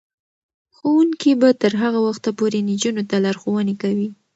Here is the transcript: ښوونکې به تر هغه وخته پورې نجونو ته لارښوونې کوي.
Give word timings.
ښوونکې 0.75 1.31
به 1.41 1.49
تر 1.61 1.73
هغه 1.81 1.99
وخته 2.07 2.29
پورې 2.37 2.59
نجونو 2.69 3.03
ته 3.09 3.15
لارښوونې 3.23 3.75
کوي. 3.81 4.09